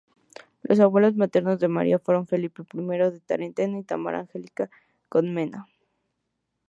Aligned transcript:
Los 0.63 0.79
abuelos 0.79 1.15
maternos 1.15 1.59
de 1.59 1.67
María 1.67 1.99
fueron 1.99 2.25
Felipe 2.25 2.63
I 2.73 2.81
de 2.87 3.19
Tarento 3.23 3.61
y 3.61 3.83
Tamar 3.83 4.15
Angelina 4.15 4.67
Comnena. 5.07 5.67